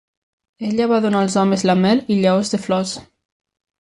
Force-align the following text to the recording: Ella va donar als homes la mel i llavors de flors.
Ella 0.69 0.87
va 0.91 1.01
donar 1.03 1.19
als 1.25 1.35
homes 1.41 1.65
la 1.71 1.75
mel 1.81 2.01
i 2.15 2.17
llavors 2.23 2.51
de 2.55 2.61
flors. 2.65 2.95